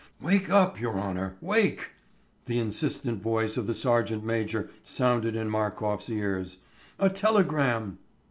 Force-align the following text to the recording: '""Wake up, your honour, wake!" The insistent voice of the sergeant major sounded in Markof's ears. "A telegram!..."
'""Wake 0.19 0.49
up, 0.49 0.81
your 0.81 0.97
honour, 0.99 1.37
wake!" 1.41 1.91
The 2.45 2.57
insistent 2.57 3.21
voice 3.21 3.55
of 3.55 3.67
the 3.67 3.75
sergeant 3.75 4.23
major 4.23 4.71
sounded 4.83 5.35
in 5.35 5.47
Markof's 5.47 6.09
ears. 6.09 6.57
"A 6.97 7.07
telegram!..." 7.07 7.99